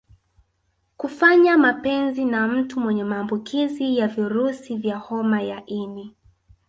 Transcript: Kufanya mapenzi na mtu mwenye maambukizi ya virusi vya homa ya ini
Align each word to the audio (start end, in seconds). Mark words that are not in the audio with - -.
Kufanya 0.97 1.57
mapenzi 1.57 2.25
na 2.25 2.47
mtu 2.47 2.79
mwenye 2.79 3.03
maambukizi 3.03 3.97
ya 3.97 4.07
virusi 4.07 4.75
vya 4.77 4.97
homa 4.97 5.41
ya 5.41 5.65
ini 5.65 6.15